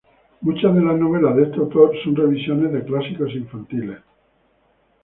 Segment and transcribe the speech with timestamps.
[0.41, 3.99] Muchas de las novelas de este autor son revisiones de clásicos infantiles.